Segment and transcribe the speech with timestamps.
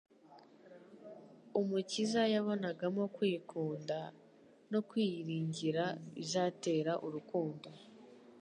[1.59, 3.97] Umukiza yamubonagamo kwikunda,
[4.71, 5.83] no kwiyiringira
[6.15, 7.69] bizatera urukundo